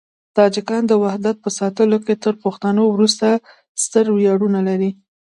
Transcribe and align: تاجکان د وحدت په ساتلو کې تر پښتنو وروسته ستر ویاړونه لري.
تاجکان 0.37 0.83
د 0.87 0.93
وحدت 1.03 1.35
په 1.43 1.49
ساتلو 1.59 1.97
کې 2.05 2.13
تر 2.23 2.33
پښتنو 2.43 2.83
وروسته 2.93 3.27
ستر 3.83 4.05
ویاړونه 4.11 4.59
لري. 4.67 4.91